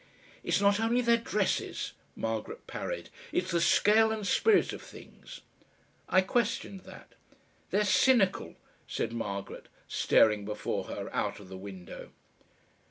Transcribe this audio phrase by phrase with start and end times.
[0.43, 3.11] "It's not only their dresses," Margaret parried.
[3.31, 5.41] "It's the scale and spirit of things."
[6.09, 7.13] I questioned that.
[7.69, 8.55] "They're cynical,"
[8.87, 12.09] said Margaret, staring before her out of the window.